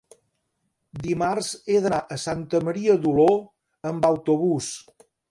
[1.01, 3.27] dimarts he d'anar a Santa Maria d'Oló
[3.91, 4.71] amb autobús.